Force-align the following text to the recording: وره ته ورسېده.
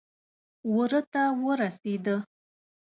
وره 0.75 1.01
ته 1.11 1.23
ورسېده. 1.43 2.15